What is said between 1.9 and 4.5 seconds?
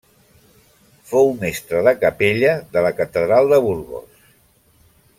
capella de la catedral de Burgos.